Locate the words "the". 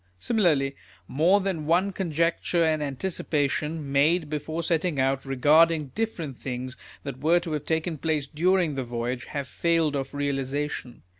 8.73-8.83